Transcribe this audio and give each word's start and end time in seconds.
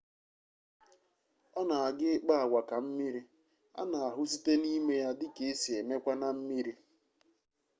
ona 1.59 1.75
aga 1.87 2.07
ikpa-agwa 2.17 2.61
ka 2.69 2.77
mmiri 2.85 3.21
ana-ahu 3.81 4.21
site 4.31 4.53
nime 4.61 4.93
ya 5.03 5.09
dika 5.19 5.43
esi 5.51 5.71
emekwa 5.79 6.13
na 6.21 6.29
mmiri 6.37 6.73